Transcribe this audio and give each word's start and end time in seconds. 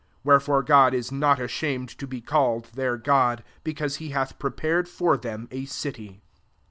Wherefore 0.23 0.63
God 0.63 0.95
is 0.95 1.11
not 1.11 1.39
ashamed 1.39 1.87
to 1.99 2.07
be 2.07 2.21
called 2.21 2.69
their 2.73 2.97
God: 2.97 3.43
because 3.63 3.97
he 3.97 4.09
hath 4.09 4.39
pre 4.39 4.49
pared 4.49 4.89
for 4.89 5.15
them 5.15 5.47
a 5.51 5.65
city. 5.65 6.23